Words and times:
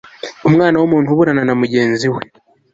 umwana 0.47 0.75
w 0.77 0.83
umuntu 0.87 1.09
uburana 1.11 1.43
na 1.45 1.55
mugenzi 1.61 2.07
we 2.13 2.21